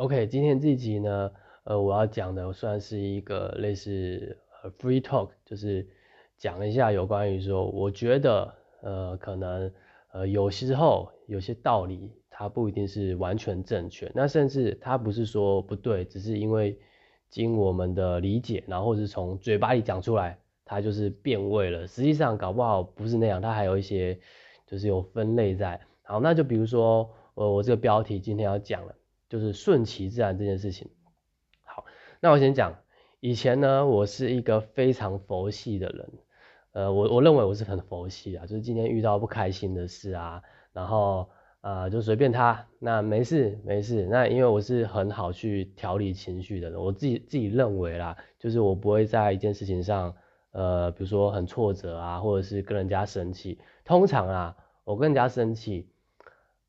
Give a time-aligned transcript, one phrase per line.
[0.00, 1.30] OK，今天这集呢，
[1.64, 5.86] 呃，我要讲的算是一个类似呃 free talk，就是
[6.38, 8.50] 讲一下有关于说，我觉得
[8.80, 9.70] 呃可能
[10.12, 16.78] 呃有时候有些道理它不一定是完全正确，那甚至它不是说不对，只是因为
[17.28, 21.86] 经我们的理解，然后是从嘴巴里讲出来，它就是变味了。
[21.86, 24.18] 实际上搞不好不是那样，它还有一些
[24.66, 25.78] 就是有分类在。
[26.04, 28.94] 好，那就比如说，呃，我这个标题今天要讲了，
[29.30, 30.90] 就是顺其自然这件事情。
[31.62, 31.86] 好，
[32.20, 32.74] 那我先讲，
[33.20, 36.10] 以前呢，我是一个非常佛系的人，
[36.72, 41.30] 呃，我我认为我是很佛系啊，就是今天遇到不开心的事啊，然后
[41.60, 50.14] 呃就随便他，那没事没事，那因为我是很好去调理情绪的人，我自己自己认为啦，就是我不会在一件事情上，
[50.50, 55.88] 呃，比如说很挫折啊，或者是跟人家生气，通常啊，我跟人家生气。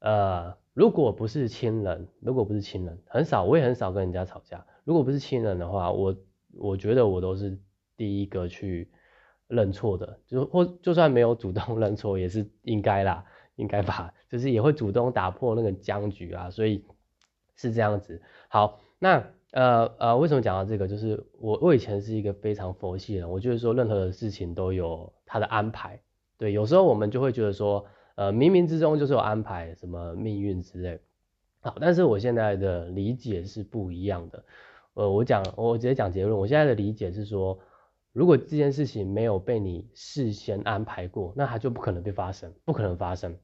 [0.04, 4.66] 呃，如果不是亲人，如果不是亲人，很少，我也很少跟人家吵架。
[4.86, 6.16] 如果不是亲人的话，我
[6.54, 7.60] 我觉得我都是
[7.98, 8.90] 第一个去
[9.50, 13.26] 认错的，就或就算没有主动认错，也是应该啦，
[13.58, 16.86] 应该吧，就是也会主动打破那个僵局啊，所以
[17.56, 18.22] 是这样子。
[18.48, 20.88] 好，那呃呃，为什么讲到这个？
[20.88, 26.00] 就是我我以前是一个非常佛系的人，我觉得说任何的事情都有他的安排。
[26.38, 27.86] 对，有时候我们就会觉得说。
[28.16, 31.00] 呃，冥冥之中就是有安排，什么命运之类。
[31.62, 34.44] 好，但是我现在的理解是不一样的。
[34.94, 36.38] 呃，我讲，我直接讲结论。
[36.38, 37.58] 我现在的理解是说，
[38.12, 43.38] 如果这件事情没有被你事先安排过，那它就不可能被发生，不可能发生。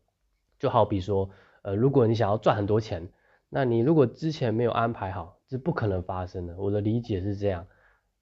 [0.59, 1.29] 就好比说，
[1.61, 3.07] 呃，如果你想要赚很多钱，
[3.49, 6.55] 那你如果之前没有安排好，是不可能发生的。
[6.57, 7.65] 我的理解是这样。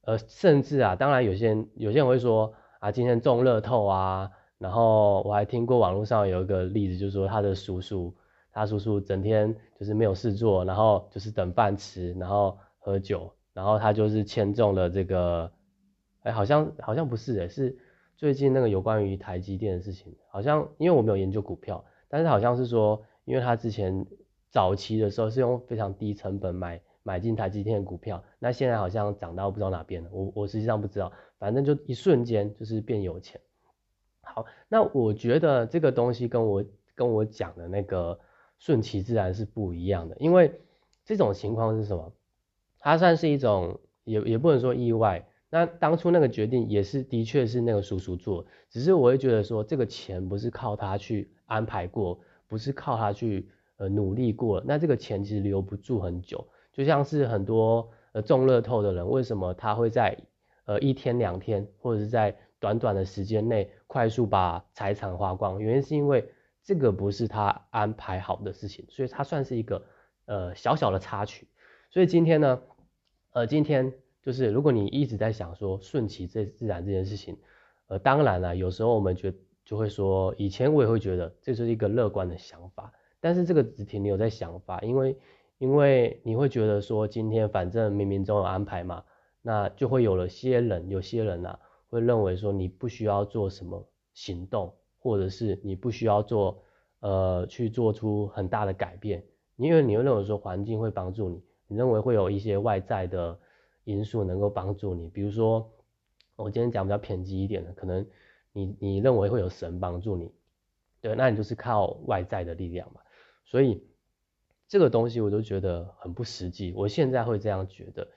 [0.02, 4.30] 呃，甚至啊，当然有些人，有些人会说啊，今天中乐透啊。
[4.58, 8.16] 然后我还听过网络上有一个例子，就是说他的叔叔，
[8.52, 15.52] 他叔叔整天就是没有事做，然后就是等饭吃，然后喝酒，然后他就是签中了这个，
[16.22, 17.78] 哎，好像好像不是哎，是
[18.16, 24.06] 最近那个有关于台积电的事情，好像因为我没有研究股票，但是好像是说，因为他之前
[24.50, 33.42] 早期的时候是用非常低成本买买进台积电的股票，那现在好像涨到不知道哪边了，我我实际上不知道，反正就一瞬间就是变有钱。
[34.26, 36.66] 好，那我觉得这个东西跟我
[36.96, 38.20] 跟我讲的那个
[38.58, 40.60] 顺其自然是不一样的，因为
[41.06, 42.12] 这种情况是什么？
[42.80, 45.28] 它算是一种也也不能说意外。
[45.50, 53.48] 那当初那个决定也是的确是那个叔叔做，只是我会觉得说这个钱不是靠他去安排过，不是靠他去
[53.78, 56.46] 呃努力过，那这个钱其实留不住很久。
[56.74, 60.18] 就像是很多呃中乐透的人，为什么他会在
[60.66, 66.32] 呃一天两天或者是在短短的时间内快速把财产花光，原因是因为
[66.64, 69.84] 这个不是他安排好的事情，所以它算是一个
[70.26, 71.48] 呃小小的插曲。
[71.92, 72.62] 所以今天呢，
[73.34, 77.38] 呃，今天就是如果你一直在想说顺其自自然这件事情，
[77.88, 79.34] 呃，当然了，有时候我们觉
[79.64, 85.18] 就会说，以前我也会觉得这是一个乐观的想法，但是这个只停留在想法，因为
[85.60, 89.04] 因为你会觉得说今天反正冥冥中有安排嘛，
[89.42, 91.60] 那就会有了些人，有些人呐。
[91.96, 96.62] 会认为说你不需要做什么行动，或者是你不需要做
[97.00, 99.24] 呃去做出很大的改变，
[99.56, 103.40] 因为你会认为说环境会帮助你，你认为会有一些外在的
[103.86, 105.72] 因素能够帮助你，比如说
[106.36, 108.06] 我今天讲比较偏激一点的，可能
[108.52, 110.30] 你你认为会有神帮助你，
[111.00, 113.00] 对，那你就是靠外在的力量嘛，
[113.46, 113.82] 所以
[114.68, 118.08] 这个东西我都觉得很不实际，我现在会这样觉得，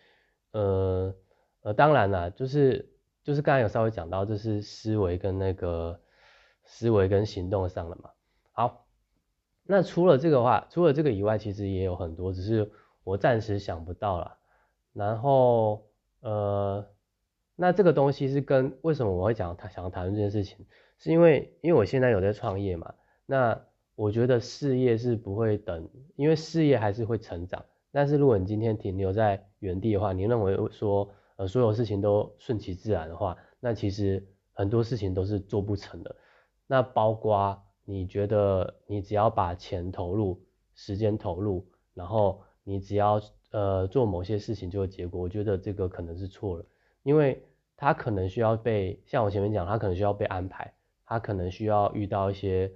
[0.51, 1.15] 呃
[1.61, 2.93] 呃，当然了，就是。
[3.29, 6.01] 就是刚才有稍微讲到，这是思维跟那个
[6.65, 8.09] 思维跟行动上了嘛。
[8.53, 8.87] 好，
[9.65, 12.73] 那除了这个话，除了这个以外，其实也有很多，只是
[13.05, 14.39] 我暂时想不到了。
[14.95, 15.85] 然后
[16.21, 16.87] 呃，
[17.55, 20.65] 那这个东西是跟为什么我会讲他想要谈论这件事情，
[20.97, 22.95] 是因为因为我现在有在创业嘛。
[23.27, 23.61] 那
[23.95, 25.87] 我觉得事业是不会等，
[26.17, 27.63] 因为事业还是会成长。
[27.93, 31.11] 但是如果你今天停留在原地的话，你认为说？
[31.39, 36.17] 呃，所有事情都顺其自然的话，那其实很多事情都是做不成的。
[36.67, 40.43] 那包括你觉得你只要把钱投入、
[40.75, 41.65] 时间投入，
[41.95, 43.21] 然后你只要
[43.53, 46.65] 呃做某些事情就有结果，我觉得这个可能是错了，
[47.05, 47.41] 因为
[47.77, 50.75] 他可能需要被像我前面讲，他可能需要被安排，
[51.07, 52.73] 他可能需要遇到一些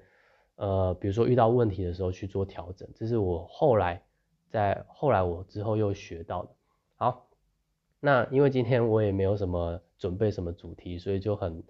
[0.54, 4.00] 呃，比如说遇到问题的时候去做调整，这是我后来
[4.50, 6.50] 在后来我之后又学到的。
[6.94, 7.26] 好。
[8.04, 11.62] 那因为今天我也没有什么准备什么主题，所以就很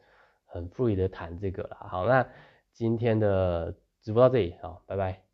[0.47, 1.77] 很 free 的谈这个了。
[1.79, 2.27] 好，那
[2.73, 5.32] 今天的直播到这里，好，拜拜。